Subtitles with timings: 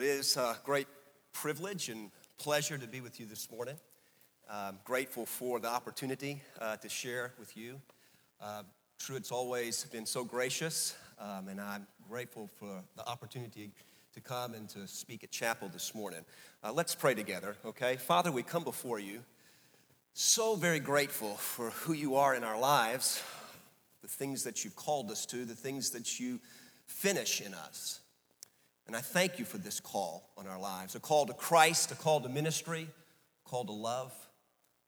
[0.00, 0.86] It is a great
[1.34, 3.74] privilege and pleasure to be with you this morning.
[4.50, 7.78] I'm grateful for the opportunity uh, to share with you.
[8.40, 8.62] Uh,
[8.98, 13.72] Truett's always been so gracious, um, and I'm grateful for the opportunity
[14.14, 16.24] to come and to speak at chapel this morning.
[16.64, 17.96] Uh, let's pray together, okay?
[17.96, 19.20] Father, we come before you
[20.14, 23.22] so very grateful for who you are in our lives,
[24.00, 26.40] the things that you've called us to, the things that you
[26.86, 28.00] finish in us.
[28.90, 31.94] And I thank you for this call on our lives a call to Christ, a
[31.94, 32.88] call to ministry,
[33.46, 34.12] a call to love,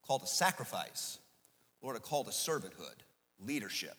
[0.02, 1.20] a call to sacrifice,
[1.82, 2.96] Lord, a call to servanthood,
[3.38, 3.94] leadership.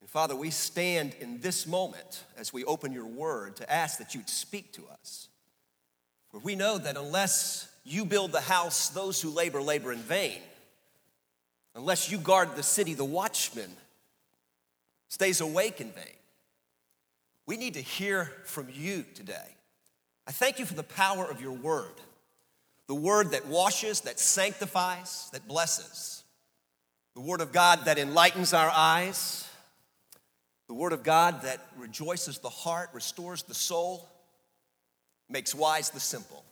[0.00, 4.14] And Father, we stand in this moment as we open your word to ask that
[4.14, 5.28] you'd speak to us.
[6.30, 10.40] For we know that unless you build the house, those who labor, labor in vain.
[11.74, 13.72] Unless you guard the city, the watchman
[15.08, 16.16] stays awake in vain.
[17.46, 19.56] We need to hear from you today.
[20.26, 22.00] I thank you for the power of your word,
[22.86, 26.22] the word that washes, that sanctifies, that blesses,
[27.14, 29.48] the word of God that enlightens our eyes,
[30.68, 34.08] the word of God that rejoices the heart, restores the soul,
[35.28, 36.44] makes wise the simple.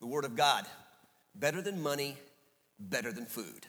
[0.00, 0.66] The word of God,
[1.34, 2.16] better than money,
[2.80, 3.66] better than food.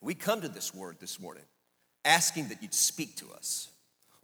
[0.00, 1.44] We come to this word this morning
[2.04, 3.68] asking that you'd speak to us.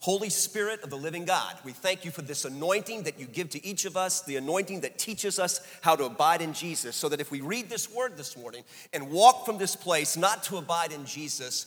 [0.01, 3.49] Holy Spirit of the living God, we thank you for this anointing that you give
[3.51, 7.09] to each of us, the anointing that teaches us how to abide in Jesus, so
[7.09, 10.59] that if we read this word this morning and walk from this place not to
[10.59, 11.67] abide in Jesus,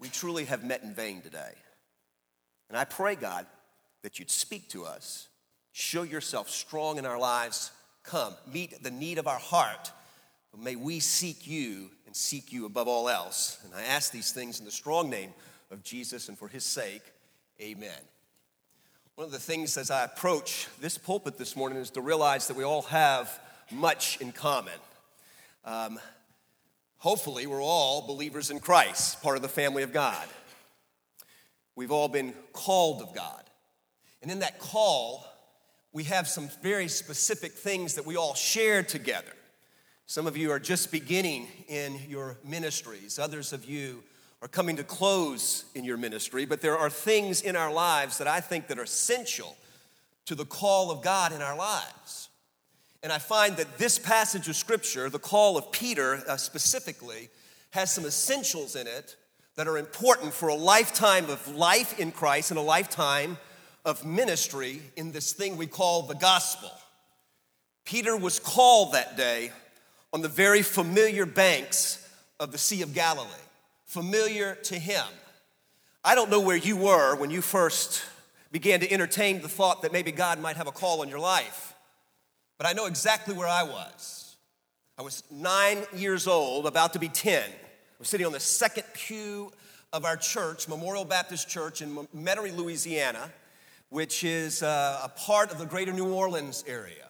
[0.00, 1.52] we truly have met in vain today.
[2.68, 3.46] And I pray, God,
[4.02, 5.28] that you'd speak to us,
[5.72, 7.70] show yourself strong in our lives.
[8.02, 9.92] Come, meet the need of our heart.
[10.60, 13.58] May we seek you and seek you above all else.
[13.64, 15.32] And I ask these things in the strong name
[15.70, 17.02] of Jesus and for his sake.
[17.60, 17.90] Amen.
[19.16, 22.56] One of the things as I approach this pulpit this morning is to realize that
[22.56, 23.36] we all have
[23.72, 24.78] much in common.
[25.64, 25.98] Um,
[26.98, 30.24] hopefully, we're all believers in Christ, part of the family of God.
[31.74, 33.42] We've all been called of God.
[34.22, 35.26] And in that call,
[35.92, 39.32] we have some very specific things that we all share together.
[40.06, 44.04] Some of you are just beginning in your ministries, others of you
[44.40, 48.28] are coming to close in your ministry, but there are things in our lives that
[48.28, 49.56] I think that are essential
[50.26, 52.28] to the call of God in our lives.
[53.02, 57.30] And I find that this passage of scripture, the call of Peter uh, specifically,
[57.70, 59.16] has some essentials in it
[59.56, 63.38] that are important for a lifetime of life in Christ and a lifetime
[63.84, 66.70] of ministry in this thing we call the gospel.
[67.84, 69.50] Peter was called that day
[70.12, 72.06] on the very familiar banks
[72.38, 73.28] of the Sea of Galilee
[73.88, 75.04] familiar to him.
[76.04, 78.02] I don't know where you were when you first
[78.52, 81.74] began to entertain the thought that maybe God might have a call on your life,
[82.58, 84.36] but I know exactly where I was.
[84.98, 87.42] I was nine years old, about to be 10.
[87.42, 87.54] I
[87.98, 89.52] was sitting on the second pew
[89.92, 93.30] of our church, Memorial Baptist Church in Metairie, Louisiana,
[93.88, 97.07] which is uh, a part of the greater New Orleans area.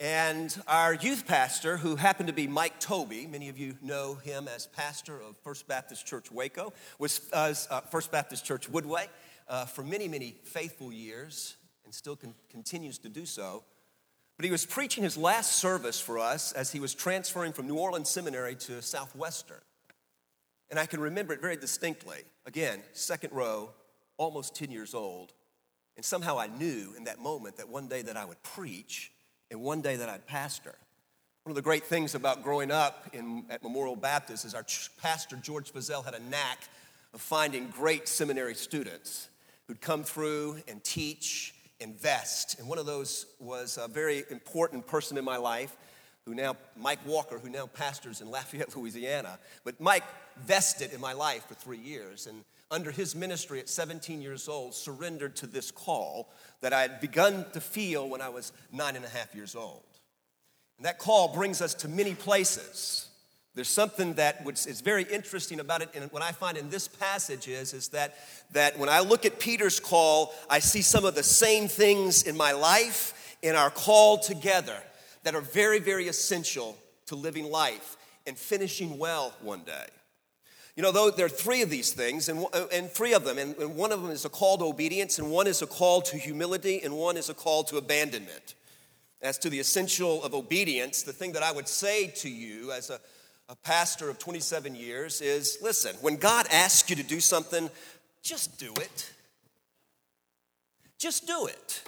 [0.00, 4.48] And our youth pastor, who happened to be Mike Toby, many of you know him
[4.48, 7.52] as pastor of First Baptist Church Waco, was uh,
[7.92, 9.06] First Baptist Church Woodway
[9.48, 13.62] uh, for many, many faithful years and still con- continues to do so.
[14.36, 17.76] But he was preaching his last service for us as he was transferring from New
[17.76, 19.60] Orleans Seminary to Southwestern.
[20.70, 22.22] And I can remember it very distinctly.
[22.46, 23.70] Again, second row,
[24.16, 25.32] almost 10 years old.
[25.96, 29.12] And somehow I knew in that moment that one day that I would preach
[29.50, 30.74] and one day that I'd pastor.
[31.44, 34.64] One of the great things about growing up in, at Memorial Baptist is our
[34.98, 36.60] pastor, George Fazell, had a knack
[37.12, 39.28] of finding great seminary students
[39.66, 42.58] who'd come through and teach, invest.
[42.58, 45.76] And one of those was a very important person in my life
[46.26, 49.38] who now, Mike Walker, who now pastors in Lafayette, Louisiana.
[49.64, 50.04] But Mike
[50.44, 52.26] vested in my life for three years.
[52.26, 56.30] And under his ministry at 17 years old, surrendered to this call
[56.60, 59.82] that I had begun to feel when I was nine and a half years old.
[60.78, 63.08] And that call brings us to many places.
[63.54, 67.46] There's something that is very interesting about it, and what I find in this passage
[67.46, 68.16] is, is that,
[68.52, 72.36] that when I look at Peter's call, I see some of the same things in
[72.36, 74.76] my life, in our call together,
[75.22, 76.76] that are very, very essential
[77.06, 77.96] to living life
[78.26, 79.86] and finishing well one day.
[80.76, 83.56] You know, there are three of these things, and, uh, and three of them, and,
[83.58, 86.16] and one of them is a call to obedience, and one is a call to
[86.16, 88.54] humility, and one is a call to abandonment.
[89.22, 92.90] As to the essential of obedience, the thing that I would say to you as
[92.90, 92.98] a,
[93.48, 97.70] a pastor of 27 years is listen, when God asks you to do something,
[98.22, 99.12] just do it.
[100.98, 101.82] Just do it.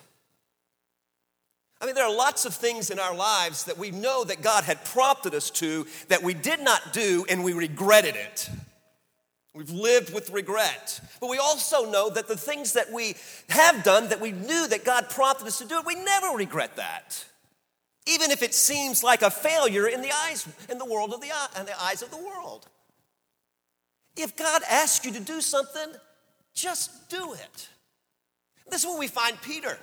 [1.80, 4.64] I mean, there are lots of things in our lives that we know that God
[4.64, 8.48] had prompted us to that we did not do and we regretted it.
[9.56, 11.00] We've lived with regret.
[11.18, 13.14] But we also know that the things that we
[13.48, 17.24] have done that we knew that God prompted us to do, we never regret that.
[18.06, 21.30] Even if it seems like a failure in the eyes in the world of the
[21.58, 22.66] in the eyes of the world.
[24.14, 25.88] If God asks you to do something,
[26.54, 27.68] just do it.
[28.68, 29.78] This is where we find Peter.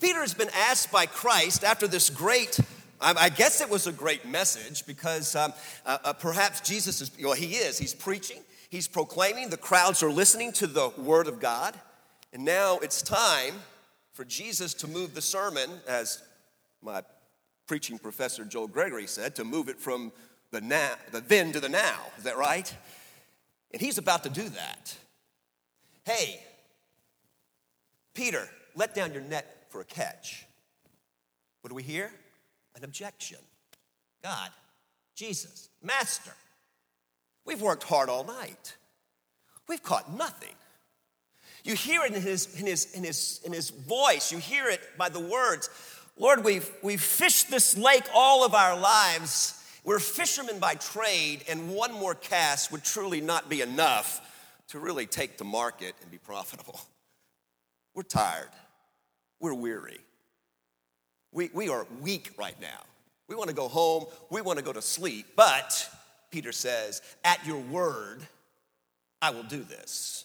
[0.00, 2.60] Peter has been asked by Christ after this great
[3.04, 5.52] I guess it was a great message because um,
[5.84, 8.38] uh, uh, perhaps Jesus is, well, he is, he's preaching,
[8.72, 11.78] He's proclaiming, the crowds are listening to the word of God.
[12.32, 13.52] And now it's time
[14.14, 16.22] for Jesus to move the sermon, as
[16.80, 17.02] my
[17.66, 20.10] preaching professor Joel Gregory said, to move it from
[20.52, 21.98] the, now, the then to the now.
[22.16, 22.74] Is that right?
[23.74, 24.96] And he's about to do that.
[26.04, 26.42] Hey,
[28.14, 30.46] Peter, let down your net for a catch.
[31.60, 32.10] What do we hear?
[32.74, 33.36] An objection.
[34.22, 34.48] God,
[35.14, 36.32] Jesus, Master,
[37.44, 38.76] We've worked hard all night.
[39.68, 40.54] We've caught nothing.
[41.64, 44.80] You hear it in his, in his, in his, in his voice, you hear it
[44.98, 45.70] by the words.
[46.18, 49.58] Lord, we've, we've fished this lake all of our lives.
[49.84, 54.20] We're fishermen by trade, and one more cast would truly not be enough
[54.68, 56.80] to really take to market and be profitable.
[57.94, 58.48] We're tired.
[59.40, 59.98] We're weary.
[61.32, 62.80] We, we are weak right now.
[63.28, 64.06] We want to go home.
[64.30, 65.26] We want to go to sleep.
[65.36, 65.88] But
[66.32, 68.26] Peter says, At your word,
[69.20, 70.24] I will do this.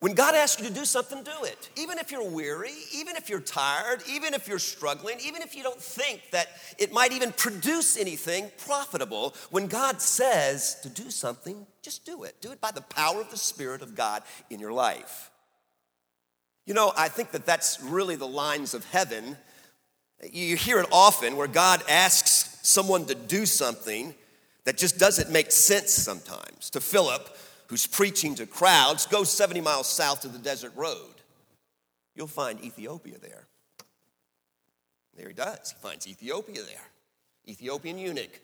[0.00, 1.70] When God asks you to do something, do it.
[1.76, 5.64] Even if you're weary, even if you're tired, even if you're struggling, even if you
[5.64, 6.46] don't think that
[6.78, 12.40] it might even produce anything profitable, when God says to do something, just do it.
[12.40, 15.32] Do it by the power of the Spirit of God in your life.
[16.64, 19.36] You know, I think that that's really the lines of heaven.
[20.22, 22.37] You hear it often where God asks
[22.68, 24.14] someone to do something
[24.64, 26.70] that just doesn't make sense sometimes.
[26.70, 27.36] To Philip,
[27.68, 31.14] who's preaching to crowds, go 70 miles south to the desert road.
[32.14, 33.46] You'll find Ethiopia there.
[35.16, 35.72] There he does.
[35.72, 36.88] He finds Ethiopia there.
[37.48, 38.40] Ethiopian eunuch.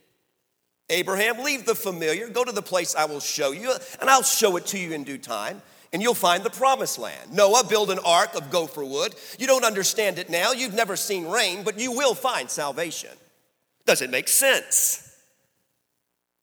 [0.91, 4.57] Abraham, leave the familiar, go to the place I will show you, and I'll show
[4.57, 5.63] it to you in due time,
[5.93, 7.33] and you'll find the promised land.
[7.33, 9.15] Noah, build an ark of gopher wood.
[9.39, 13.11] You don't understand it now, you've never seen rain, but you will find salvation.
[13.87, 15.11] Does it make sense?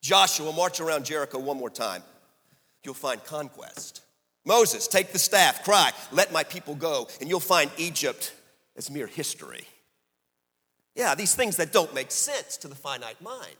[0.00, 2.02] Joshua, march around Jericho one more time.
[2.84, 4.02] You'll find conquest.
[4.44, 8.34] Moses, take the staff, cry, let my people go, and you'll find Egypt
[8.76, 9.64] as mere history.
[10.96, 13.56] Yeah, these things that don't make sense to the finite mind.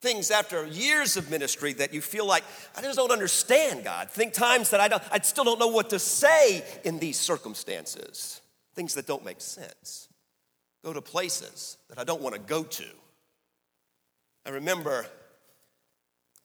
[0.00, 2.44] Things after years of ministry that you feel like,
[2.76, 4.10] I just don't understand God.
[4.10, 8.40] Think times that I, don't, I still don't know what to say in these circumstances.
[8.74, 10.08] Things that don't make sense
[10.84, 12.84] go to places that I don't want to go to.
[14.46, 15.06] I remember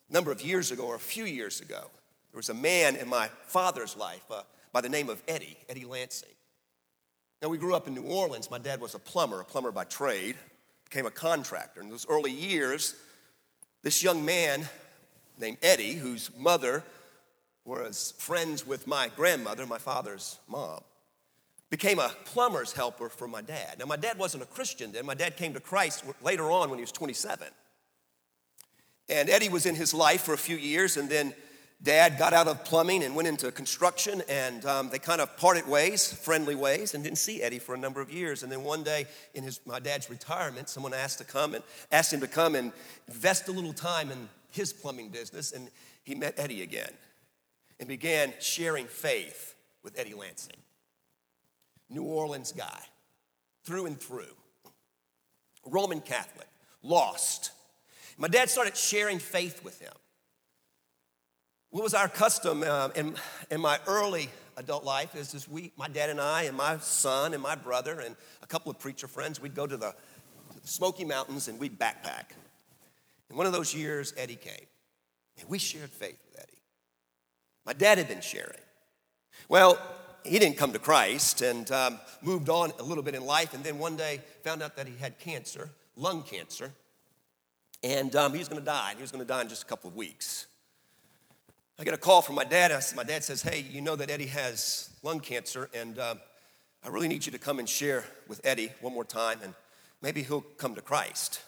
[0.09, 1.81] a number of years ago, or a few years ago,
[2.31, 5.85] there was a man in my father's life uh, by the name of Eddie, Eddie
[5.85, 6.29] Lansing.
[7.41, 8.49] Now, we grew up in New Orleans.
[8.49, 10.35] My dad was a plumber, a plumber by trade,
[10.89, 11.81] became a contractor.
[11.81, 12.95] In those early years,
[13.83, 14.67] this young man
[15.37, 16.83] named Eddie, whose mother
[17.65, 20.81] was friends with my grandmother, my father's mom,
[21.69, 23.77] became a plumber's helper for my dad.
[23.79, 25.05] Now, my dad wasn't a Christian then.
[25.05, 27.47] My dad came to Christ later on when he was 27.
[29.07, 31.33] And Eddie was in his life for a few years, and then
[31.81, 35.67] dad got out of plumbing and went into construction, and um, they kind of parted
[35.67, 38.43] ways, friendly ways, and didn't see Eddie for a number of years.
[38.43, 42.13] And then one day in his, my dad's retirement, someone asked to come and asked
[42.13, 42.71] him to come and
[43.07, 45.69] invest a little time in his plumbing business, and
[46.03, 46.91] he met Eddie again
[47.79, 50.57] and began sharing faith with Eddie Lansing.
[51.89, 52.81] New Orleans guy,
[53.63, 54.35] through and through.
[55.65, 56.47] Roman Catholic,
[56.83, 57.51] lost.
[58.17, 59.93] My dad started sharing faith with him.
[61.71, 63.15] What was our custom uh, in,
[63.51, 67.33] in my early adult life is, is we, my dad and I and my son
[67.33, 69.93] and my brother and a couple of preacher friends, we'd go to the
[70.63, 72.31] Smoky Mountains and we'd backpack.
[73.29, 74.65] And one of those years, Eddie came.
[75.39, 76.61] And we shared faith with Eddie.
[77.65, 78.59] My dad had been sharing.
[79.47, 79.79] Well,
[80.23, 83.63] he didn't come to Christ and um, moved on a little bit in life, and
[83.63, 86.71] then one day found out that he had cancer, lung cancer,
[87.83, 88.93] and um, he was going to die.
[88.95, 90.47] He was going to die in just a couple of weeks.
[91.79, 92.71] I get a call from my dad.
[92.95, 96.19] My dad says, "Hey, you know that Eddie has lung cancer, and um,
[96.83, 99.53] I really need you to come and share with Eddie one more time, and
[100.01, 101.41] maybe he'll come to Christ."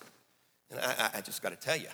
[0.70, 1.90] And I, I just got to tell you,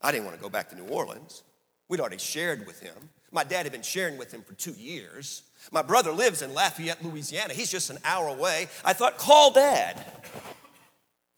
[0.00, 1.42] I didn't want to go back to New Orleans.
[1.88, 2.94] We'd already shared with him.
[3.30, 5.42] My dad had been sharing with him for two years.
[5.72, 7.54] My brother lives in Lafayette, Louisiana.
[7.54, 8.68] He's just an hour away.
[8.84, 10.04] I thought, call dad.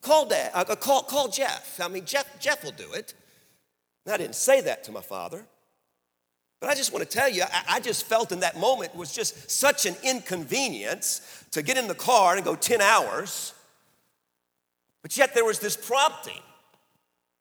[0.00, 0.50] Call dad.
[0.54, 1.80] Uh, call, call Jeff.
[1.80, 3.14] I mean, Jeff, Jeff will do it.
[4.04, 5.44] And I didn't say that to my father.
[6.60, 9.12] But I just want to tell you, I, I just felt in that moment was
[9.12, 13.52] just such an inconvenience to get in the car and go 10 hours.
[15.02, 16.40] But yet there was this prompting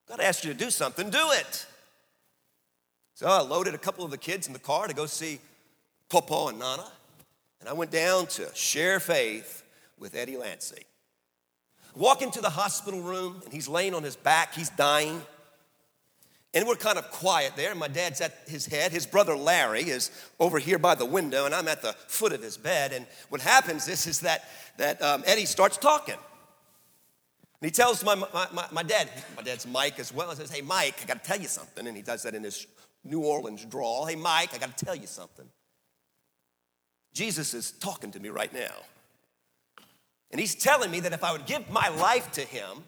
[0.07, 1.65] God asked you to do something, do it.
[3.13, 5.39] So I loaded a couple of the kids in the car to go see
[6.11, 6.85] Papa and Nana.
[7.61, 9.63] And I went down to share faith
[9.97, 10.83] with Eddie Lansing.
[11.95, 15.21] Walk into the hospital room, and he's laying on his back, he's dying.
[16.53, 17.73] And we're kind of quiet there.
[17.75, 18.91] My dad's at his head.
[18.91, 22.43] His brother Larry is over here by the window, and I'm at the foot of
[22.43, 22.91] his bed.
[22.91, 26.15] And what happens is, is that, that um, Eddie starts talking.
[26.15, 30.61] And he tells my, my, my, my dad, my dad's Mike as well, says, Hey,
[30.61, 31.87] Mike, I got to tell you something.
[31.87, 32.67] And he does that in his
[33.05, 34.05] New Orleans drawl.
[34.05, 35.47] Hey, Mike, I got to tell you something.
[37.13, 38.73] Jesus is talking to me right now.
[40.31, 42.83] And he's telling me that if I would give my life to him,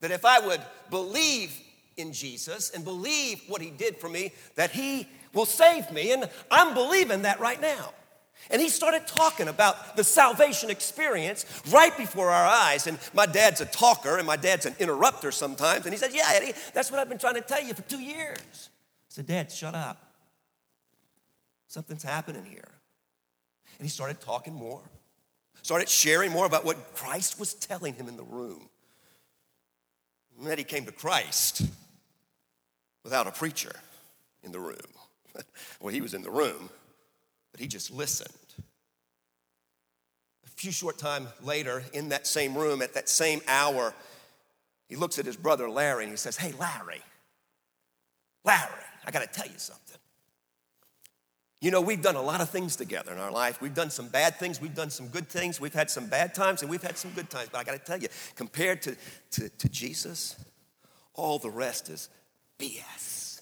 [0.00, 0.60] that if I would
[0.90, 1.56] believe
[1.96, 6.12] in Jesus and believe what he did for me, that he will save me.
[6.12, 7.92] And I'm believing that right now.
[8.50, 12.86] And he started talking about the salvation experience right before our eyes.
[12.86, 15.86] And my dad's a talker and my dad's an interrupter sometimes.
[15.86, 18.00] And he said, Yeah, Eddie, that's what I've been trying to tell you for two
[18.00, 18.38] years.
[18.38, 20.12] I said, Dad, shut up.
[21.66, 22.68] Something's happening here.
[23.78, 24.80] And he started talking more,
[25.62, 28.68] started sharing more about what Christ was telling him in the room.
[30.38, 31.62] And then he came to Christ
[33.04, 33.74] without a preacher
[34.42, 34.76] in the room.
[35.80, 36.70] well, he was in the room,
[37.52, 38.30] but he just listened.
[40.44, 43.94] A few short time later, in that same room, at that same hour,
[44.88, 47.02] he looks at his brother Larry and he says, Hey, Larry,
[48.44, 48.70] Larry,
[49.04, 49.98] I got to tell you something.
[51.66, 53.60] You know, we've done a lot of things together in our life.
[53.60, 56.62] We've done some bad things, we've done some good things, we've had some bad times,
[56.62, 57.48] and we've had some good times.
[57.50, 58.06] But I got to tell you,
[58.36, 58.94] compared to,
[59.32, 60.36] to, to Jesus,
[61.12, 62.08] all the rest is
[62.56, 63.40] BS.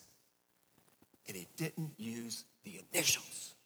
[1.28, 3.56] And he didn't use the initials.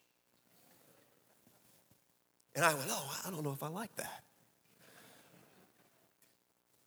[2.56, 4.24] And I went, oh, I don't know if I like that.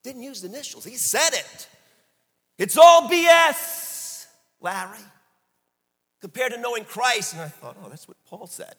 [0.03, 0.83] Didn't use the initials.
[0.83, 1.69] He said it.
[2.57, 4.25] It's all BS,
[4.59, 4.99] Larry.
[6.21, 7.33] Compared to knowing Christ.
[7.33, 8.75] And I thought, oh, that's what Paul said.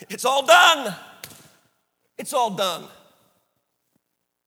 [0.10, 0.94] it's all done.
[2.18, 2.84] It's all done.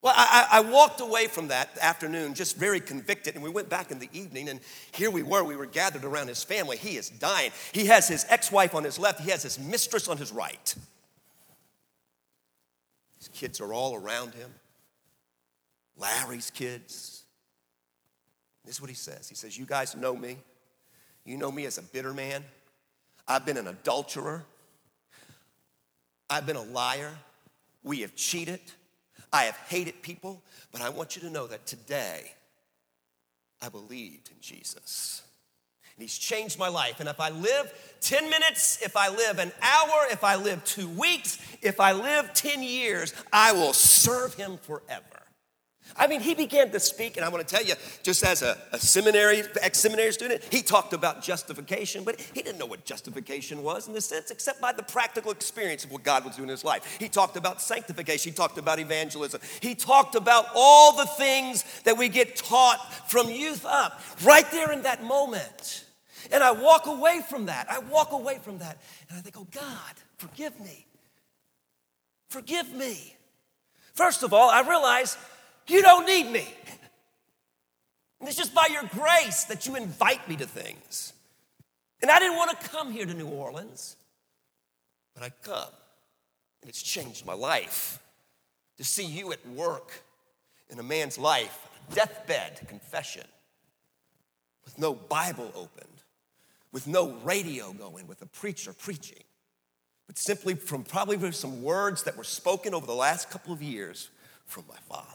[0.03, 3.89] Well, I, I, walked away from that afternoon just very convicted, and we went back
[3.89, 4.59] in the evening, and
[4.91, 5.45] here we were.
[5.45, 6.75] We were gathered around his family.
[6.75, 7.51] He is dying.
[7.71, 10.75] He has his ex wife on his left, he has his mistress on his right.
[13.17, 14.51] His kids are all around him.
[15.95, 17.22] Larry's kids.
[18.65, 20.38] This is what he says He says, You guys know me.
[21.25, 22.43] You know me as a bitter man.
[23.27, 24.43] I've been an adulterer.
[26.29, 27.12] I've been a liar.
[27.84, 28.60] We have cheated.
[29.32, 30.41] I have hated people,
[30.72, 32.34] but I want you to know that today
[33.62, 35.24] I believed in Jesus.
[35.96, 37.00] And he's changed my life.
[37.00, 40.89] And if I live 10 minutes, if I live an hour, if I live two
[40.89, 45.12] weeks, if I live 10 years, I will serve him forever.
[45.95, 48.57] I mean, he began to speak, and I want to tell you, just as a,
[48.71, 53.61] a seminary, ex seminary student, he talked about justification, but he didn't know what justification
[53.61, 56.53] was in the sense, except by the practical experience of what God was doing in
[56.53, 56.97] his life.
[56.99, 61.97] He talked about sanctification, he talked about evangelism, he talked about all the things that
[61.97, 65.85] we get taught from youth up, right there in that moment.
[66.31, 67.67] And I walk away from that.
[67.69, 68.77] I walk away from that,
[69.09, 70.87] and I think, oh, God, forgive me.
[72.29, 73.15] Forgive me.
[73.93, 75.17] First of all, I realize
[75.67, 76.48] you don't need me.
[78.20, 81.13] And it's just by your grace that you invite me to things.
[82.01, 83.98] And I didn't want to come here to New Orleans,
[85.13, 85.74] but I come.
[86.62, 88.00] And it's changed my life
[88.77, 90.03] to see you at work
[90.70, 93.25] in a man's life, a deathbed confession,
[94.65, 96.03] with no Bible opened,
[96.72, 99.24] with no radio going, with a preacher preaching,
[100.08, 104.10] but simply from probably some words that were spoken over the last couple of years
[104.46, 105.08] from my father.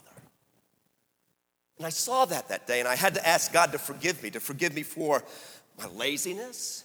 [1.79, 4.29] And I saw that that day, and I had to ask God to forgive me,
[4.31, 5.23] to forgive me for
[5.77, 6.83] my laziness,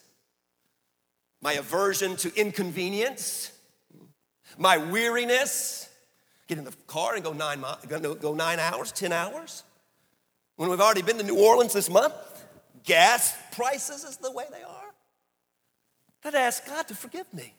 [1.42, 3.50] my aversion to inconvenience,
[4.56, 5.88] my weariness.
[6.46, 9.64] Get in the car and go nine, go nine hours, 10 hours.
[10.56, 12.14] When we've already been to New Orleans this month,
[12.84, 14.94] gas prices is the way they are.
[16.22, 17.52] I had to ask God to forgive me.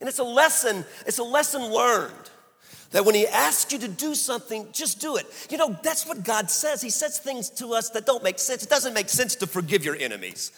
[0.00, 2.30] And it's a lesson, it's a lesson learned
[2.90, 5.26] That when He asks you to do something, just do it.
[5.48, 6.82] You know, that's what God says.
[6.82, 8.62] He says things to us that don't make sense.
[8.64, 10.50] It doesn't make sense to forgive your enemies,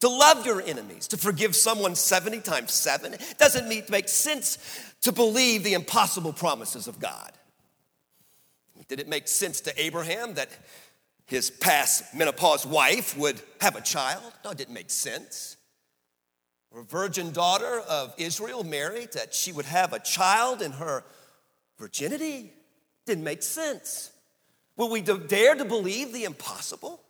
[0.00, 3.14] to love your enemies, to forgive someone 70 times 7.
[3.14, 4.58] It doesn't make sense
[5.02, 7.32] to believe the impossible promises of God.
[8.86, 10.50] Did it make sense to Abraham that
[11.26, 14.22] his past menopause wife would have a child?
[14.44, 15.56] No, it didn't make sense.
[16.70, 21.02] Or a virgin daughter of Israel, Mary, that she would have a child in her
[21.78, 22.52] virginity?
[23.06, 24.10] Didn't make sense.
[24.76, 27.00] Will we dare to believe the impossible?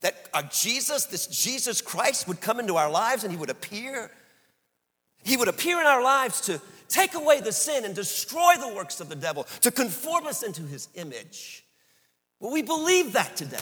[0.00, 4.10] That a Jesus, this Jesus Christ, would come into our lives and he would appear?
[5.22, 9.00] He would appear in our lives to take away the sin and destroy the works
[9.00, 11.64] of the devil, to conform us into his image.
[12.40, 13.58] Will we believe that today?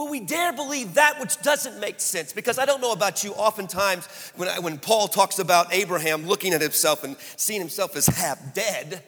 [0.00, 2.32] Will we dare believe that which doesn't make sense?
[2.32, 6.54] Because I don't know about you, oftentimes when, I, when Paul talks about Abraham looking
[6.54, 9.04] at himself and seeing himself as half dead,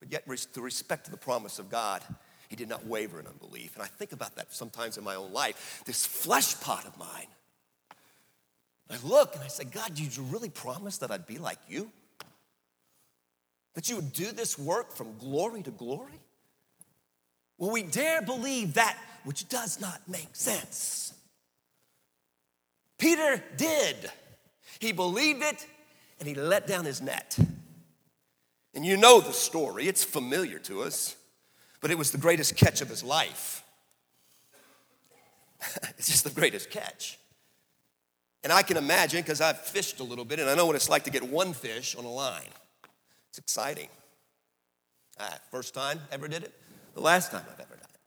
[0.00, 2.02] but yet, with respect to the promise of God,
[2.48, 3.74] he did not waver in unbelief.
[3.74, 5.82] And I think about that sometimes in my own life.
[5.84, 7.26] This flesh pot of mine
[8.90, 11.90] I look and I say, God, did you really promise that I'd be like you?
[13.74, 16.20] That you would do this work from glory to glory?
[17.62, 21.14] Will we dare believe that which does not make sense?
[22.98, 23.94] Peter did.
[24.80, 25.64] He believed it
[26.18, 27.38] and he let down his net.
[28.74, 31.14] And you know the story, it's familiar to us,
[31.80, 33.62] but it was the greatest catch of his life.
[35.96, 37.16] it's just the greatest catch.
[38.42, 40.88] And I can imagine, because I've fished a little bit and I know what it's
[40.88, 42.42] like to get one fish on a line.
[43.28, 43.88] It's exciting.
[45.20, 46.52] Ah, first time ever did it,
[46.94, 48.00] the last time I've ever done it.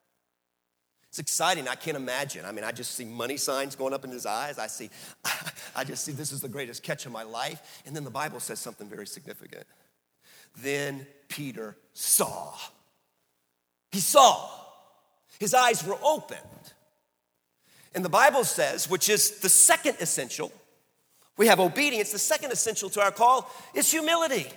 [1.10, 1.68] It's exciting.
[1.68, 2.46] I can't imagine.
[2.46, 4.60] I mean, I just see money signs going up in his eyes.
[4.60, 4.89] I see,
[5.75, 7.82] I just see this is the greatest catch of my life.
[7.86, 9.65] And then the Bible says something very significant.
[10.62, 12.54] Then Peter saw.
[13.92, 14.50] He saw.
[15.39, 16.39] His eyes were opened.
[17.94, 20.51] And the Bible says, which is the second essential,
[21.38, 22.12] we have obedience.
[22.12, 24.48] The second essential to our call is humility.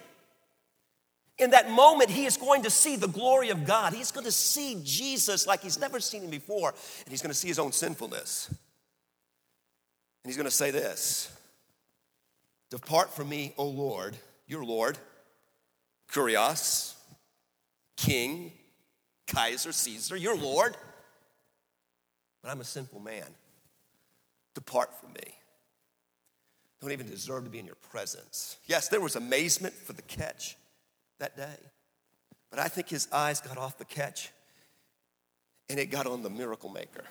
[1.38, 3.92] In that moment, he is going to see the glory of God.
[3.92, 7.38] He's going to see Jesus like he's never seen him before, and he's going to
[7.38, 8.48] see his own sinfulness.
[8.48, 8.56] And
[10.26, 11.30] he's going to say this
[12.70, 14.98] Depart from me, O Lord, your Lord,
[16.10, 16.94] Kurios,
[17.96, 18.52] King,
[19.26, 20.74] Kaiser, Caesar, your Lord
[22.42, 23.26] but I'm a sinful man.
[24.54, 25.34] Depart from me.
[26.80, 28.56] Don't even deserve to be in your presence.
[28.66, 30.56] Yes, there was amazement for the catch
[31.18, 31.56] that day,
[32.50, 34.30] but I think his eyes got off the catch
[35.68, 37.04] and it got on the miracle maker.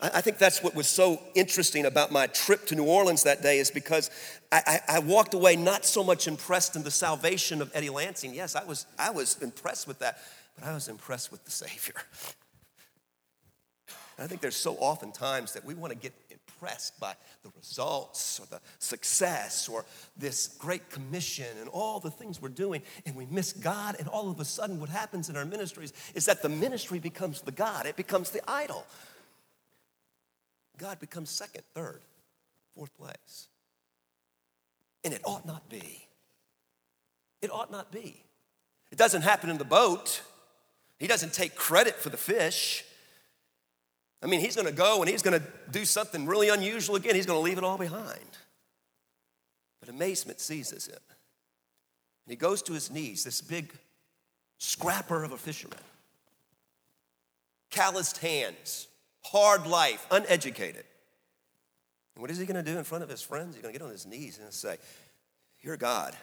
[0.00, 3.58] I think that's what was so interesting about my trip to New Orleans that day
[3.58, 4.10] is because
[4.52, 8.32] I, I, I, walked away not so much impressed in the salvation of Eddie Lansing.
[8.32, 10.18] Yes, I was, I was impressed with that,
[10.54, 11.94] but I was impressed with the Savior.
[14.16, 16.12] And I think there's so often times that we want to get
[16.58, 19.84] impressed by the results or the success or
[20.16, 23.96] this great commission and all the things we're doing, and we miss God.
[23.98, 27.42] And all of a sudden, what happens in our ministries is that the ministry becomes
[27.42, 28.84] the God, it becomes the idol.
[30.78, 32.00] God becomes second, third,
[32.74, 33.48] fourth place.
[35.04, 36.06] And it ought not be.
[37.42, 38.22] It ought not be.
[38.90, 40.22] It doesn't happen in the boat.
[40.98, 42.84] He doesn't take credit for the fish.
[44.22, 47.14] I mean, he's going to go and he's going to do something really unusual again.
[47.14, 48.36] He's going to leave it all behind.
[49.80, 50.98] But amazement seizes him.
[52.26, 53.72] And he goes to his knees, this big
[54.58, 55.78] scrapper of a fisherman.
[57.70, 58.88] Calloused hands,
[59.22, 60.84] hard life, uneducated.
[62.14, 63.54] And what is he going to do in front of his friends?
[63.54, 64.78] He's going to get on his knees and say,
[65.60, 66.16] You're God.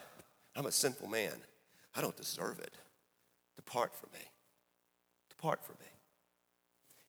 [0.54, 1.32] I'm a sinful man.
[1.94, 2.74] I don't deserve it.
[3.56, 4.24] Depart from me.
[5.30, 5.86] Depart from me.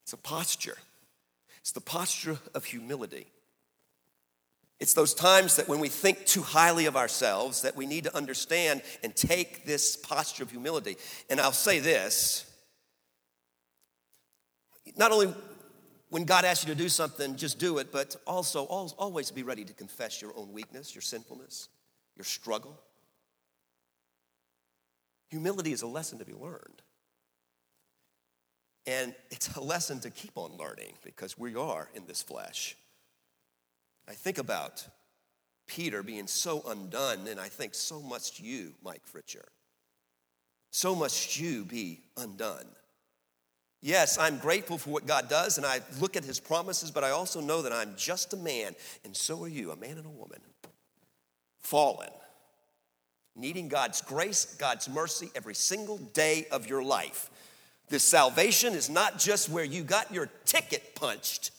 [0.08, 0.78] It's a posture,
[1.60, 3.28] it's the posture of humility.
[4.80, 8.15] It's those times that when we think too highly of ourselves that we need to
[8.15, 10.96] understand and take this posture of humility.
[11.30, 12.50] And I'll say this
[14.96, 15.34] not only
[16.10, 19.65] when God asks you to do something, just do it, but also always be ready
[19.65, 21.67] to confess your own weakness, your sinfulness,
[22.15, 22.80] your struggle.
[25.32, 26.82] Humility is a lesson to be learned.
[28.88, 32.76] And it's a lesson to keep on learning because we are in this flesh.
[34.08, 34.88] I think about
[35.67, 39.43] Peter being so undone, and I think so must you, Mike Fritcher.
[40.71, 42.65] So must you be undone.
[43.82, 47.10] Yes, I'm grateful for what God does, and I look at his promises, but I
[47.10, 48.73] also know that I'm just a man,
[49.04, 50.39] and so are you, a man and a woman,
[51.60, 52.10] fallen.
[53.38, 57.30] needing God's grace, God's mercy every single day of your life.
[57.89, 61.52] This salvation is not just where you got your ticket punched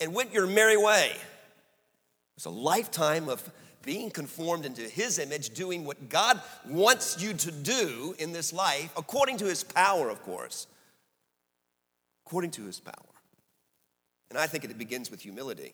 [0.00, 1.12] and went your merry way.
[2.36, 3.48] It's a lifetime of
[3.82, 8.90] being conformed into His image, doing what God wants you to do in this life,
[8.96, 10.66] according to His power, of course.
[12.26, 12.94] According to His power.
[14.30, 15.72] And I think it begins with humility.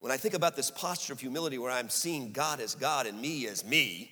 [0.00, 3.20] When I think about this posture of humility where I'm seeing God as God and
[3.20, 4.10] me as me,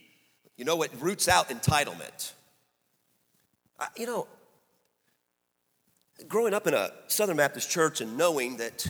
[0.56, 2.32] you know, it roots out entitlement.
[3.96, 4.26] You know,
[6.28, 8.86] growing up in a Southern Baptist church and knowing that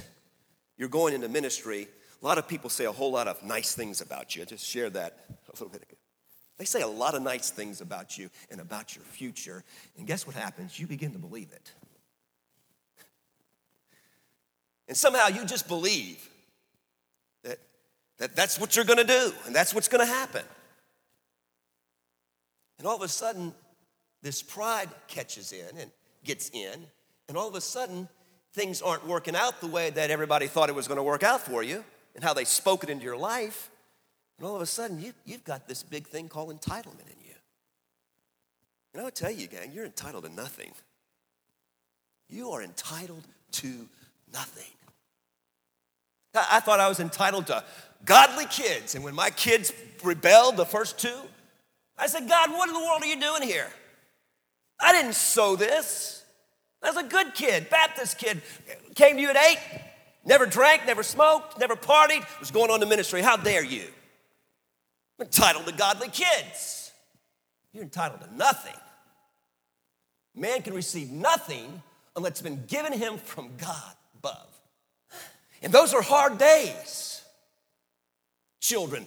[0.76, 1.88] you're going into ministry,
[2.22, 4.42] a lot of people say a whole lot of nice things about you.
[4.42, 5.96] I just shared that a little bit ago.
[6.58, 9.64] They say a lot of nice things about you and about your future.
[9.96, 10.78] And guess what happens?
[10.78, 11.72] You begin to believe it.
[14.88, 16.28] And somehow you just believe
[17.44, 17.58] that,
[18.18, 20.42] that that's what you're gonna do and that's what's gonna happen.
[22.78, 23.54] And all of a sudden,
[24.22, 25.90] this pride catches in and
[26.24, 26.86] gets in,
[27.28, 28.08] and all of a sudden,
[28.52, 31.62] things aren't working out the way that everybody thought it was gonna work out for
[31.62, 33.70] you and how they spoke it into your life.
[34.38, 37.34] And all of a sudden, you, you've got this big thing called entitlement in you.
[38.92, 40.72] And I would tell you, gang, you're entitled to nothing.
[42.28, 43.88] You are entitled to
[44.32, 44.64] nothing.
[46.34, 47.62] I thought I was entitled to
[48.04, 48.94] godly kids.
[48.94, 51.18] And when my kids rebelled, the first two,
[51.98, 53.68] I said, God, what in the world are you doing here?
[54.82, 56.24] I didn't sow this.
[56.82, 58.42] I was a good kid, Baptist kid.
[58.96, 59.58] Came to you at eight,
[60.24, 63.22] never drank, never smoked, never partied, was going on to ministry.
[63.22, 63.84] How dare you?
[65.18, 66.90] I'm entitled to godly kids.
[67.72, 68.74] You're entitled to nothing.
[70.34, 71.82] Man can receive nothing
[72.16, 74.48] unless it's been given him from God above.
[75.62, 77.22] And those are hard days.
[78.60, 79.06] Children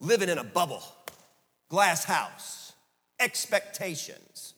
[0.00, 0.82] living in a bubble,
[1.68, 2.72] glass house,
[3.18, 4.53] expectations.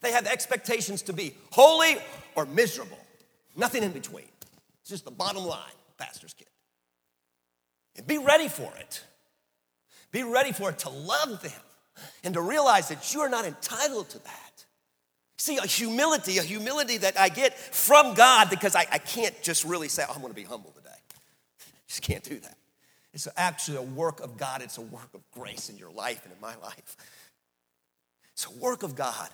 [0.00, 1.96] They have expectations to be holy
[2.34, 2.98] or miserable,
[3.56, 4.26] nothing in between.
[4.80, 5.60] It's just the bottom line,
[5.98, 6.48] pastor's kid.
[7.96, 9.02] And be ready for it.
[10.12, 11.52] Be ready for it to love them
[12.22, 14.64] and to realize that you are not entitled to that.
[15.36, 19.64] See, a humility, a humility that I get from God because I, I can't just
[19.64, 20.90] really say, oh, I'm gonna be humble today.
[21.88, 22.56] Just can't do that.
[23.12, 26.32] It's actually a work of God, it's a work of grace in your life and
[26.32, 26.96] in my life.
[28.32, 29.28] It's a work of God.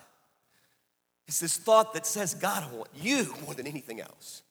[1.30, 4.42] It's this thought that says, God, I want you more than anything else.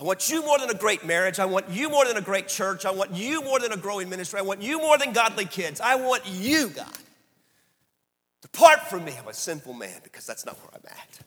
[0.00, 1.38] I want you more than a great marriage.
[1.38, 2.86] I want you more than a great church.
[2.86, 4.38] I want you more than a growing ministry.
[4.38, 5.78] I want you more than godly kids.
[5.78, 6.96] I want you, God.
[8.40, 11.18] Depart from me, I'm a sinful man, because that's not where I'm at.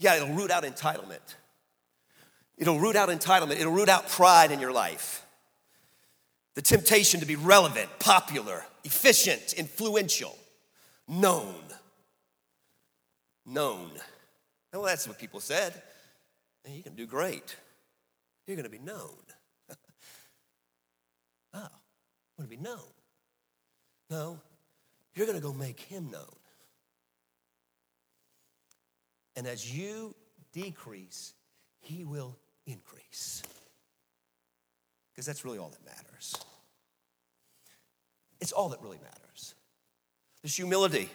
[0.00, 1.36] Yeah, it'll root out entitlement.
[2.58, 3.60] It'll root out entitlement.
[3.60, 5.24] It'll root out pride in your life.
[6.56, 10.36] The temptation to be relevant, popular, efficient, influential,
[11.06, 11.54] known.
[13.46, 13.90] Known.
[14.72, 15.82] Well, that's what people said.
[16.68, 17.56] You can do great.
[18.46, 19.16] You're going to be known.
[21.54, 21.68] oh,
[22.36, 22.78] going to be known.
[24.10, 24.40] No,
[25.14, 26.24] you're going to go make him known.
[29.36, 30.14] And as you
[30.52, 31.34] decrease,
[31.80, 33.42] he will increase.
[35.12, 36.34] Because that's really all that matters.
[38.40, 39.54] It's all that really matters.
[40.42, 41.08] This humility,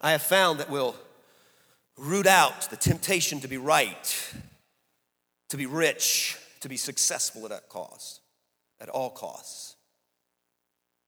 [0.00, 0.94] I have found that will
[1.96, 4.32] root out the temptation to be right,
[5.48, 8.20] to be rich, to be successful at that cost,
[8.80, 9.76] at all costs.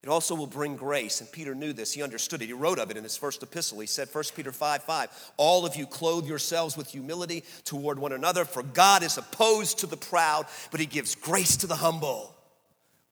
[0.02, 1.20] It also will bring grace.
[1.20, 1.92] And Peter knew this.
[1.92, 2.46] He understood it.
[2.46, 3.80] He wrote of it in his first epistle.
[3.80, 8.12] He said, 1 Peter 5 5, all of you clothe yourselves with humility toward one
[8.12, 12.32] another, for God is opposed to the proud, but he gives grace to the humble.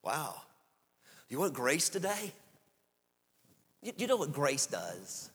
[0.03, 0.35] Wow.
[1.27, 2.31] You want grace today?
[3.81, 5.29] You know what grace does?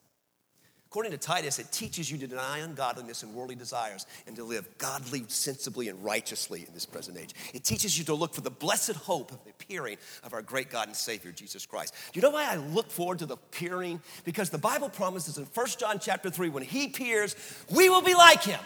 [0.90, 4.68] According to Titus, it teaches you to deny ungodliness and worldly desires and to live
[4.76, 7.32] godly, sensibly, and righteously in this present age.
[7.54, 10.68] It teaches you to look for the blessed hope of the appearing of our great
[10.68, 11.94] God and Savior, Jesus Christ.
[12.12, 14.00] Do you know why I look forward to the appearing?
[14.24, 17.36] Because the Bible promises in 1 John chapter 3, when he appears,
[17.70, 18.60] we will be like him.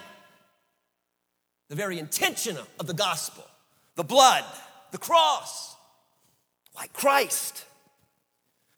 [1.69, 3.45] The very intention of the gospel,
[3.97, 4.45] the blood,
[4.93, 5.77] the cross,
[6.75, 7.67] like Christ.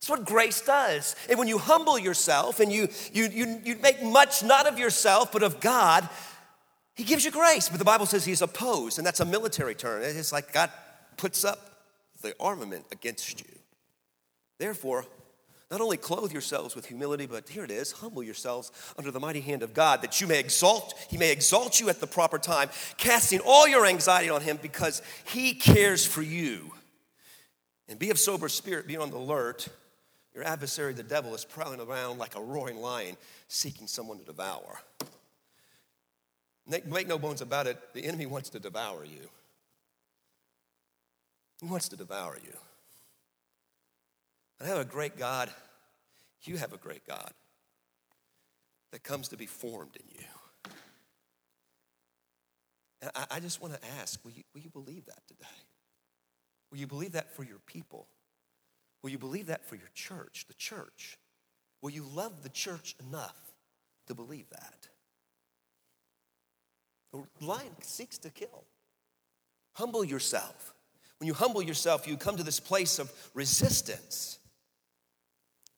[0.07, 1.17] That's what grace does.
[1.29, 5.33] And when you humble yourself and you, you, you, you make much not of yourself,
[5.33, 6.07] but of God,
[6.95, 7.67] He gives you grace.
[7.67, 10.01] But the Bible says He's opposed, and that's a military term.
[10.03, 10.71] It's like God
[11.17, 11.83] puts up
[12.21, 13.53] the armament against you.
[14.59, 15.05] Therefore,
[15.69, 19.41] not only clothe yourselves with humility, but here it is humble yourselves under the mighty
[19.41, 22.69] hand of God, that you may exalt, He may exalt you at the proper time,
[22.97, 26.71] casting all your anxiety on Him because He cares for you.
[27.89, 29.67] And be of sober spirit, be on the alert.
[30.37, 34.79] Your adversary, the devil, is prowling around like a roaring lion, seeking someone to devour.
[36.67, 39.29] Make no bones about it, the enemy wants to devour you.
[41.59, 42.53] He wants to devour you.
[44.61, 45.49] I have a great God.
[46.43, 47.31] You have a great God
[48.91, 50.71] that comes to be formed in you.
[53.01, 55.47] And I, I just want to ask will you, will you believe that today?
[56.69, 58.07] Will you believe that for your people?
[59.07, 61.17] Will you believe that for your church, the church?
[61.81, 63.37] Will you love the church enough
[64.07, 64.89] to believe that?
[67.13, 68.65] The lion seeks to kill.
[69.75, 70.73] Humble yourself.
[71.21, 74.39] When you humble yourself, you come to this place of resistance.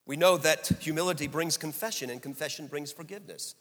[0.07, 3.53] We know that humility brings confession, and confession brings forgiveness.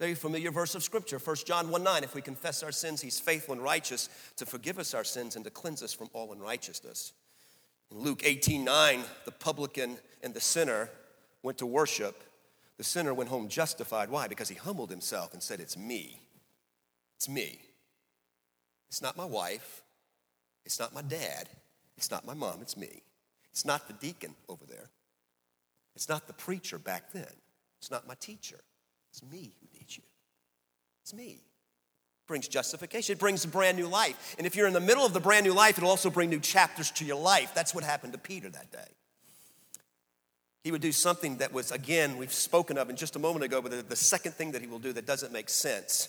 [0.00, 2.04] Very familiar verse of scripture, 1 John 1 9.
[2.04, 5.44] If we confess our sins, he's faithful and righteous to forgive us our sins and
[5.44, 7.12] to cleanse us from all unrighteousness.
[7.94, 10.90] Luke 18 9, the publican and the sinner
[11.44, 12.24] went to worship.
[12.76, 14.10] The sinner went home justified.
[14.10, 14.26] Why?
[14.26, 16.20] Because he humbled himself and said, It's me.
[17.16, 17.60] It's me.
[18.88, 19.82] It's not my wife.
[20.64, 21.48] It's not my dad.
[21.96, 22.58] It's not my mom.
[22.62, 23.02] It's me.
[23.52, 24.90] It's not the deacon over there.
[25.94, 27.32] It's not the preacher back then.
[27.78, 28.58] It's not my teacher.
[29.12, 30.02] It's me who needs you.
[31.02, 31.42] It's me.
[32.26, 33.14] Brings justification.
[33.14, 34.34] It brings a brand new life.
[34.38, 36.40] And if you're in the middle of the brand new life, it'll also bring new
[36.40, 37.52] chapters to your life.
[37.54, 38.88] That's what happened to Peter that day.
[40.62, 43.60] He would do something that was, again, we've spoken of in just a moment ago,
[43.60, 46.08] but the second thing that he will do that doesn't make sense,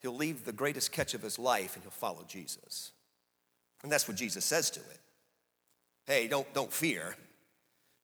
[0.00, 2.92] he'll leave the greatest catch of his life and he'll follow Jesus.
[3.82, 5.00] And that's what Jesus says to it.
[6.06, 7.16] Hey, don't, don't fear.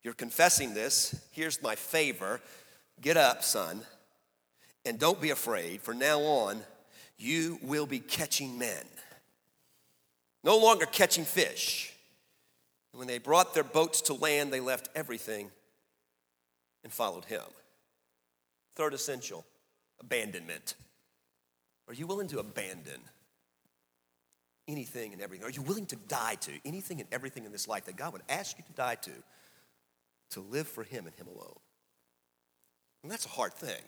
[0.03, 1.14] You're confessing this.
[1.31, 2.40] Here's my favor.
[3.01, 3.83] Get up, son,
[4.85, 5.81] and don't be afraid.
[5.83, 6.62] For now on,
[7.23, 8.85] you will be catching men.
[10.45, 11.93] No longer catching fish.
[12.93, 15.51] And when they brought their boats to land, they left everything
[16.85, 17.43] and followed him.
[18.75, 19.45] Third essential
[20.01, 20.75] abandonment.
[21.89, 23.01] Are you willing to abandon
[24.67, 25.47] anything and everything?
[25.47, 28.23] Are you willing to die to anything and everything in this life that God would
[28.29, 29.13] ask you to die to
[30.33, 31.59] to live for Him and Him alone.
[33.03, 33.83] And that's a hard thing.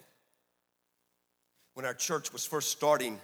[1.75, 3.19] When our church was first starting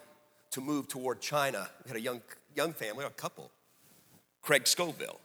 [0.51, 2.21] to move toward China, we had a young,
[2.53, 3.49] young family, a couple,
[4.41, 5.19] Craig Scoville.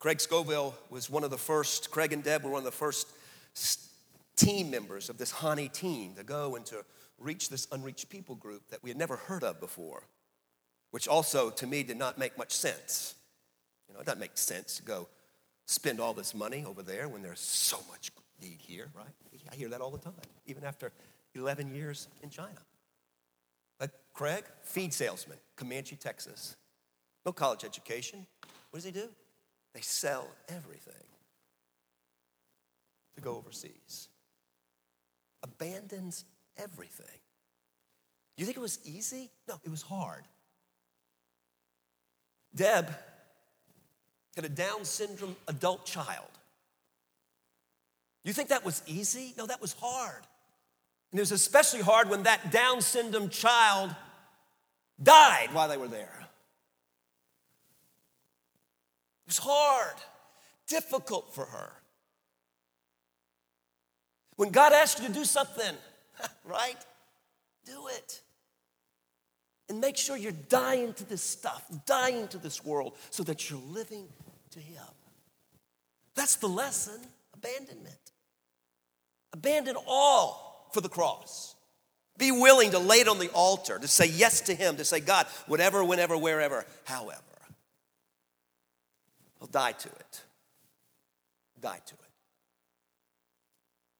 [0.00, 3.06] Craig Scoville was one of the first, Craig and Deb were one of the first
[4.36, 6.84] team members of this Hani team to go and to
[7.20, 10.02] reach this unreached people group that we had never heard of before,
[10.90, 13.14] which also to me did not make much sense.
[13.88, 15.06] You know, it doesn't make sense to go
[15.66, 19.06] spend all this money over there when there's so much need here, right?
[19.52, 20.14] I hear that all the time,
[20.46, 20.92] even after
[21.34, 22.60] 11 years in China.
[23.78, 26.56] But Craig, feed salesman, Comanche, Texas.
[27.24, 28.26] No college education.
[28.70, 29.08] What does he do?
[29.74, 30.94] They sell everything
[33.16, 34.08] to go overseas.
[35.42, 36.24] Abandons
[36.56, 37.06] everything.
[38.36, 39.30] You think it was easy?
[39.48, 40.24] No, it was hard.
[42.54, 42.88] Deb
[44.36, 46.28] had a Down syndrome adult child.
[48.24, 49.34] You think that was easy?
[49.36, 50.22] No, that was hard.
[51.10, 53.94] And it was especially hard when that Down syndrome child
[55.02, 56.14] died while they were there.
[59.26, 59.96] It was hard,
[60.66, 61.72] difficult for her.
[64.36, 65.74] When God asks you to do something,
[66.44, 66.76] right?
[67.64, 68.20] Do it.
[69.68, 73.60] And make sure you're dying to this stuff, dying to this world, so that you're
[73.60, 74.08] living
[74.50, 74.82] to Him.
[76.14, 77.00] That's the lesson
[77.34, 78.12] abandonment.
[79.32, 81.54] Abandon all for the cross.
[82.16, 85.00] Be willing to lay it on the altar, to say yes to Him, to say,
[85.00, 87.22] God, whatever, whenever, wherever, however.
[89.40, 90.22] I'll die to it.
[91.60, 92.00] Die to it.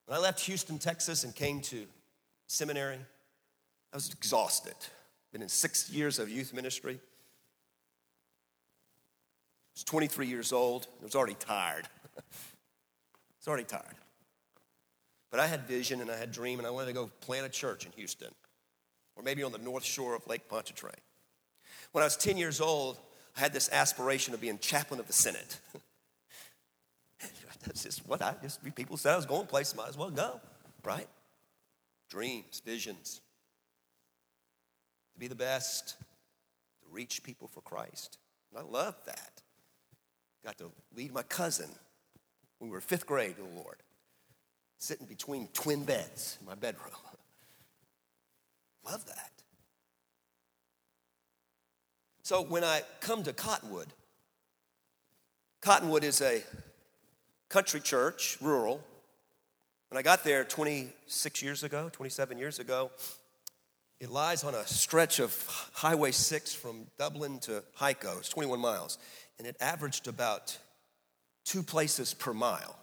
[0.06, 1.86] When I left Houston, Texas, and came to
[2.48, 2.98] seminary,
[3.92, 4.74] I was exhausted.
[5.32, 6.98] Been in six years of youth ministry
[9.78, 10.88] I was 23 years old.
[11.00, 11.88] I was already tired.
[12.18, 12.22] I
[13.38, 13.94] was already tired.
[15.30, 17.50] But I had vision and I had dream, and I wanted to go plant a
[17.50, 18.32] church in Houston,
[19.16, 20.94] or maybe on the north shore of Lake Pontchartrain.
[21.92, 22.98] When I was 10 years old,
[23.36, 25.58] I had this aspiration of being chaplain of the Senate.
[27.66, 30.40] That's just what I just people said I was going place, might as well go,
[30.84, 31.08] right?
[32.08, 33.20] Dreams, visions.
[35.14, 38.18] To be the best, to reach people for Christ.
[38.50, 39.42] And I love that.
[40.44, 41.68] Got to lead my cousin
[42.58, 43.76] when we were fifth grade to the Lord,
[44.78, 46.90] sitting between twin beds in my bedroom.
[48.84, 49.30] Love that.
[52.22, 53.88] So when I come to Cottonwood,
[55.60, 56.42] Cottonwood is a
[57.48, 58.82] country church, rural.
[59.90, 62.90] When I got there 26 years ago, 27 years ago,
[64.00, 68.18] it lies on a stretch of Highway 6 from Dublin to Hico.
[68.18, 68.98] It's 21 miles.
[69.38, 70.56] And it averaged about
[71.44, 72.76] two places per mile.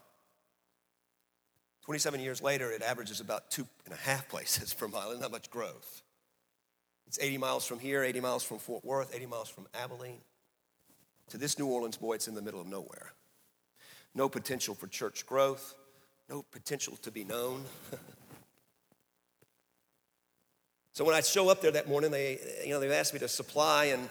[1.86, 5.10] 27 years later, it averages about two and a half places per mile.
[5.10, 6.02] There's not much growth.
[7.06, 10.22] It's 80 miles from here, 80 miles from Fort Worth, 80 miles from Abilene.
[11.30, 13.14] To this New Orleans boy, it's in the middle of nowhere.
[14.16, 15.76] No potential for church growth,
[16.28, 17.64] no potential to be known.
[20.92, 23.28] so when I show up there that morning, they, you know, they've asked me to
[23.28, 24.10] supply, and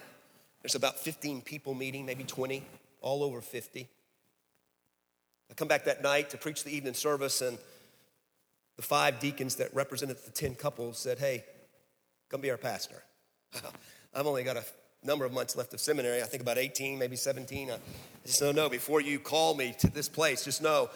[0.61, 2.63] there's about 15 people meeting, maybe 20,
[3.01, 3.89] all over 50.
[5.49, 7.57] I come back that night to preach the evening service, and
[8.75, 11.43] the five deacons that represented the 10 couples said, Hey,
[12.29, 13.03] come be our pastor.
[14.13, 14.65] I've only got a
[15.03, 17.71] number of months left of seminary, I think about 18, maybe 17.
[17.71, 17.77] I
[18.25, 20.89] just know, before you call me to this place, just know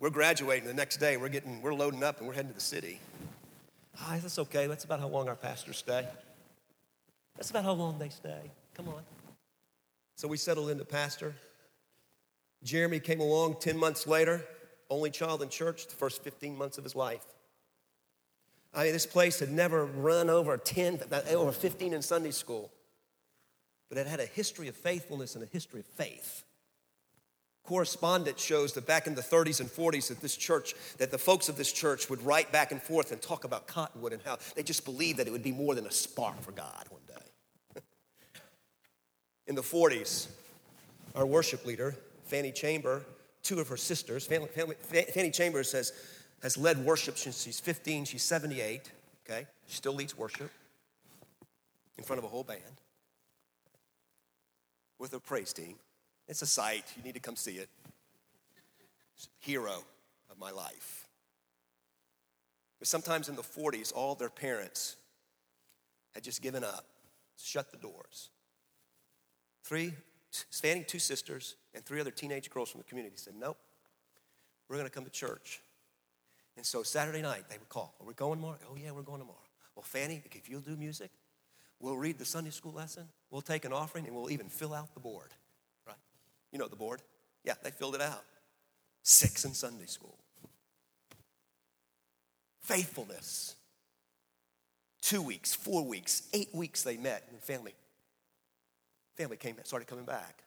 [0.00, 1.16] we're graduating the next day.
[1.16, 2.98] We're getting, we're loading up and we're heading to the city.
[4.00, 4.66] Ah, that's okay.
[4.66, 6.06] That's about how long our pastors stay.
[7.36, 8.50] That's about how long they stay.
[8.74, 9.02] Come on.
[10.16, 11.34] So we settled into pastor.
[12.64, 14.44] Jeremy came along 10 months later,
[14.88, 17.24] only child in church, the first 15 months of his life.
[18.74, 22.70] I mean, this place had never run over 10, over 15 in Sunday school,
[23.88, 26.44] but it had a history of faithfulness and a history of faith.
[27.64, 31.48] Correspondence shows that back in the 30s and 40s that this church, that the folks
[31.48, 34.62] of this church would write back and forth and talk about Cottonwood and how they
[34.62, 37.82] just believed that it would be more than a spark for God one day.
[39.46, 40.26] in the 40s,
[41.14, 41.94] our worship leader,
[42.32, 43.04] Fanny Chamber,
[43.42, 44.24] two of her sisters.
[44.24, 45.92] Fanny, Fanny Chambers has,
[46.42, 48.06] has led worship since she's 15.
[48.06, 48.90] She's 78,
[49.28, 49.46] okay?
[49.66, 50.50] She still leads worship
[51.98, 52.62] in front of a whole band
[54.98, 55.74] with a praise team.
[56.26, 56.84] It's a sight.
[56.96, 57.68] You need to come see it.
[59.40, 59.84] Hero
[60.30, 61.06] of my life.
[62.78, 64.96] But sometimes in the 40s, all their parents
[66.14, 66.86] had just given up,
[67.36, 68.30] shut the doors.
[69.64, 69.92] Three
[70.50, 73.58] Fanny, two sisters, and three other teenage girls from the community said, Nope,
[74.68, 75.60] we're going to come to church.
[76.56, 78.58] And so Saturday night, they would call, Are we going tomorrow?
[78.70, 79.38] Oh, yeah, we're going tomorrow.
[79.74, 81.10] Well, Fanny, if you'll do music,
[81.80, 84.94] we'll read the Sunday school lesson, we'll take an offering, and we'll even fill out
[84.94, 85.30] the board.
[85.86, 85.96] Right?
[86.50, 87.02] You know the board?
[87.44, 88.24] Yeah, they filled it out.
[89.02, 90.16] Six in Sunday school.
[92.60, 93.56] Faithfulness.
[95.00, 97.74] Two weeks, four weeks, eight weeks they met in the family
[99.22, 100.42] family came, started coming back.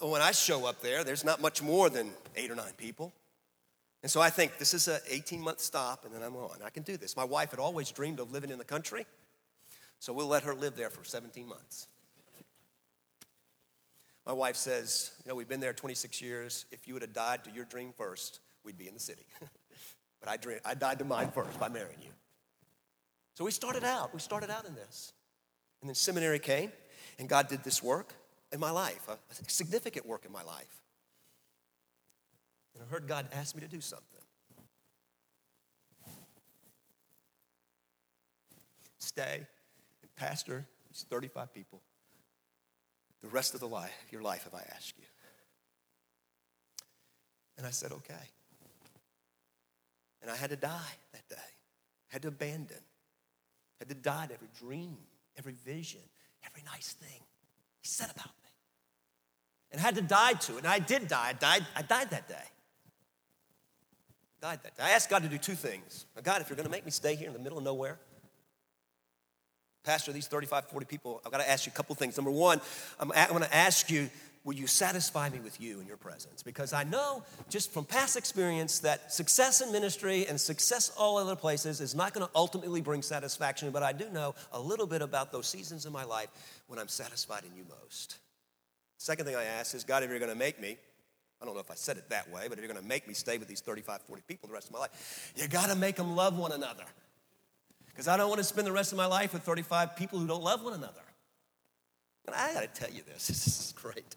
[0.00, 3.12] When I show up there, there's not much more than eight or nine people.
[4.02, 6.58] And so I think this is an 18 month stop, and then I'm on.
[6.64, 7.16] I can do this.
[7.16, 9.04] My wife had always dreamed of living in the country,
[9.98, 11.88] so we'll let her live there for 17 months.
[14.24, 16.64] My wife says, You know, we've been there 26 years.
[16.70, 19.26] If you would have died to your dream first, we'd be in the city.
[20.20, 22.12] but I, dream, I died to mine first by marrying you.
[23.34, 24.14] So we started out.
[24.14, 25.12] We started out in this.
[25.80, 26.72] And then seminary came.
[27.18, 28.14] And God did this work
[28.52, 30.82] in my life, a significant work in my life.
[32.74, 34.04] And I heard God ask me to do something.
[38.98, 39.46] Stay
[40.02, 41.80] and pastor these 35 people
[43.22, 45.04] the rest of the life, your life if I ask you.
[47.56, 48.14] And I said, okay.
[50.22, 51.36] And I had to die that day.
[52.08, 52.78] Had to abandon.
[53.80, 54.96] Had to die to every dream,
[55.36, 56.00] every vision,
[56.46, 57.20] every nice thing
[57.80, 58.50] he said about me.
[59.72, 60.58] And I had to die to it.
[60.58, 61.28] And I did die.
[61.28, 62.34] I died, I died that day.
[64.40, 64.82] Died that day.
[64.82, 66.06] I asked God to do two things.
[66.14, 67.98] Now, God, if you're going to make me stay here in the middle of nowhere,
[69.84, 72.16] Pastor, these 35, 40 people, I've got to ask you a couple things.
[72.16, 72.60] Number one,
[73.00, 74.10] I'm, I'm going to ask you
[74.44, 76.42] Will you satisfy me with you and your presence?
[76.42, 81.36] Because I know just from past experience that success in ministry and success all other
[81.36, 85.02] places is not going to ultimately bring satisfaction, but I do know a little bit
[85.02, 86.28] about those seasons in my life
[86.66, 88.18] when I'm satisfied in you most.
[88.96, 90.78] Second thing I ask is God, if you're going to make me,
[91.40, 93.06] I don't know if I said it that way, but if you're going to make
[93.06, 95.76] me stay with these 35, 40 people the rest of my life, you got to
[95.76, 96.84] make them love one another.
[97.86, 100.26] Because I don't want to spend the rest of my life with 35 people who
[100.26, 101.02] don't love one another.
[102.26, 104.16] And I got to tell you this, this is great.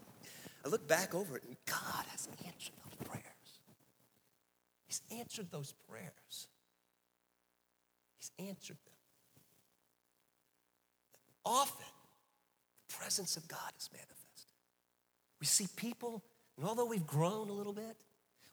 [0.64, 3.60] I look back over it and God has answered those prayers.
[4.86, 6.48] He's answered those prayers.
[8.18, 8.94] He's answered them.
[11.44, 11.88] Often,
[12.88, 14.20] the presence of God is manifested.
[15.40, 16.24] We see people,
[16.58, 17.96] and although we've grown a little bit,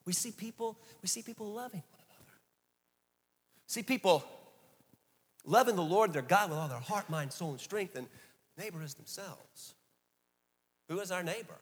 [0.05, 2.39] we see people, we see people loving one another.
[3.67, 4.23] See people
[5.45, 8.07] loving the Lord, their God, with all their heart, mind, soul, and strength, and
[8.57, 9.75] neighbor is themselves.
[10.87, 11.59] Who is our neighbor?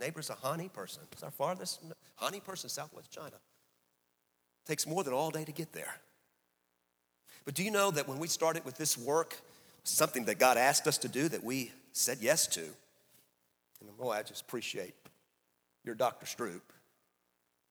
[0.00, 1.02] Neighbor's a Han person.
[1.12, 1.80] It's our farthest
[2.16, 3.36] Han person, Southwest China.
[4.66, 6.00] Takes more than all day to get there.
[7.44, 9.36] But do you know that when we started with this work,
[9.84, 12.64] something that God asked us to do that we said yes to?
[13.80, 14.94] And boy, I just appreciate
[15.84, 16.26] your Dr.
[16.26, 16.62] Stroop,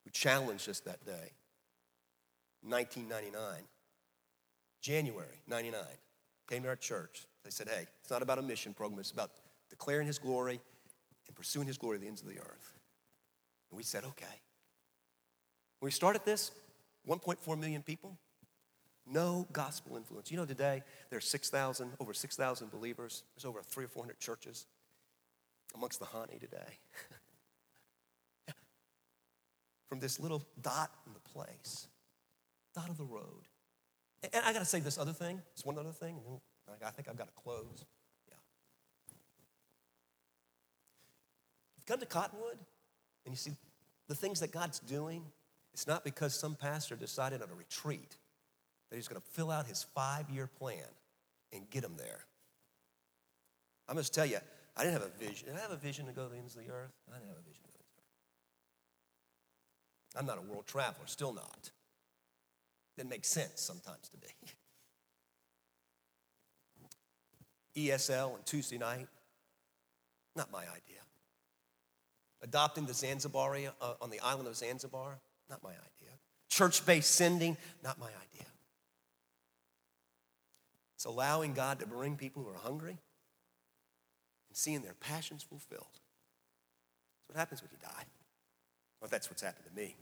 [0.03, 1.33] who challenged us that day.
[2.63, 3.63] 1999,
[4.81, 5.81] January 99,
[6.49, 7.25] came to our church.
[7.43, 9.31] They said, hey, it's not about a mission program, it's about
[9.69, 10.59] declaring His glory
[11.35, 12.73] and pursuing His glory to the ends of the earth.
[13.71, 14.41] And we said, okay.
[15.79, 16.51] When we started this,
[17.07, 18.17] 1.4 million people,
[19.05, 20.31] no gospel influence.
[20.31, 23.23] You know, today there are 6,000, over 6,000 believers.
[23.35, 24.65] There's over three or 400 churches
[25.75, 26.79] amongst the Hani today.
[29.89, 31.87] From this little dot in the place,
[32.73, 33.47] dot of the road.
[34.33, 35.41] And I got to say this other thing.
[35.53, 36.19] It's one other thing.
[36.83, 37.85] I think I've got to close.
[38.27, 38.35] Yeah.
[41.74, 42.57] You've come to Cottonwood,
[43.25, 43.51] and you see
[44.07, 45.23] the things that God's doing.
[45.73, 48.17] It's not because some pastor decided on a retreat
[48.89, 50.85] that he's going to fill out his five year plan
[51.51, 52.25] and get them there.
[53.87, 54.37] I must tell you,
[54.77, 55.47] I didn't have a vision.
[55.47, 56.93] Did I have a vision to go to the ends of the earth?
[57.09, 58.01] I didn't have a vision to go to the
[60.17, 60.19] earth.
[60.19, 61.71] I'm not a world traveler, still not.
[62.97, 64.27] Didn't make sense sometimes to me.
[67.89, 69.07] ESL on Tuesday night,
[70.35, 71.04] not my idea.
[72.41, 75.19] Adopting the Zanzibar uh, on the island of Zanzibar,
[75.49, 76.13] not my idea.
[76.49, 78.47] Church based sending, not my idea.
[80.95, 82.97] It's allowing God to bring people who are hungry
[84.49, 85.85] and seeing their passions fulfilled.
[85.91, 88.05] That's what happens when you die.
[89.01, 89.95] Well, that's what's happened to me.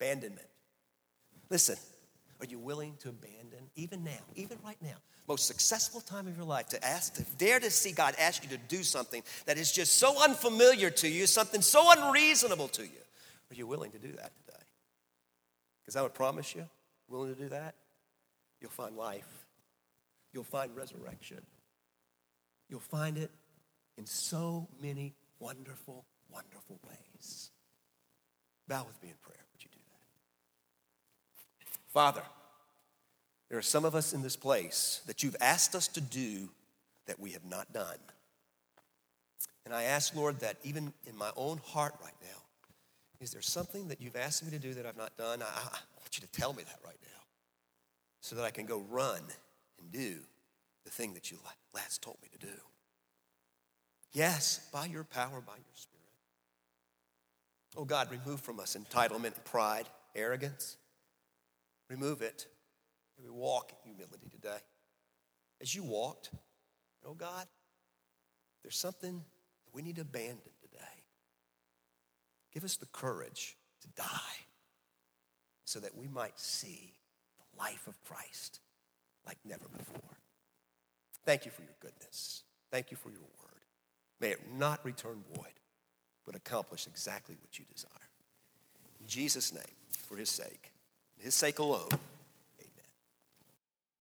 [0.00, 0.48] Abandonment.
[1.50, 1.76] Listen,
[2.42, 4.96] are you willing to abandon, even now, even right now,
[5.28, 8.50] most successful time of your life, to ask, to dare to see God ask you
[8.50, 13.00] to do something that is just so unfamiliar to you, something so unreasonable to you?
[13.50, 14.62] Are you willing to do that today?
[15.82, 16.68] Because I would promise you,
[17.08, 17.76] willing to do that,
[18.60, 19.42] you'll find life
[20.32, 21.40] you'll find resurrection.
[22.68, 23.30] You'll find it
[23.98, 27.50] in so many wonderful, wonderful ways.
[28.66, 29.44] Bow with me in prayer.
[29.52, 29.81] Would you do?
[31.92, 32.22] Father,
[33.50, 36.48] there are some of us in this place that you've asked us to do
[37.06, 37.98] that we have not done.
[39.66, 42.28] And I ask, Lord, that even in my own heart right now,
[43.20, 45.42] is there something that you've asked me to do that I've not done?
[45.42, 47.20] I, I want you to tell me that right now
[48.20, 49.20] so that I can go run
[49.78, 50.16] and do
[50.84, 51.38] the thing that you
[51.74, 52.52] last told me to do.
[54.12, 56.02] Yes, by your power, by your spirit.
[57.76, 60.76] Oh God, remove from us entitlement, pride, arrogance.
[61.88, 62.46] Remove it.
[63.18, 64.58] May we walk in humility today.
[65.60, 66.30] As you walked,
[67.06, 67.46] oh God,
[68.62, 70.84] there's something that we need to abandon today.
[72.52, 74.46] Give us the courage to die
[75.64, 76.94] so that we might see
[77.38, 78.60] the life of Christ
[79.26, 80.18] like never before.
[81.24, 82.42] Thank you for your goodness.
[82.70, 83.62] Thank you for your word.
[84.20, 85.60] May it not return void,
[86.26, 87.90] but accomplish exactly what you desire.
[89.00, 90.71] In Jesus' name, for his sake,
[91.22, 91.88] his sake alone.